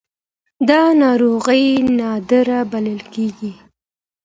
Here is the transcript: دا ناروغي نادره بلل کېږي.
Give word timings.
دا 0.69 0.81
ناروغي 1.01 1.65
نادره 1.99 2.59
بلل 2.71 2.99
کېږي. 3.13 3.51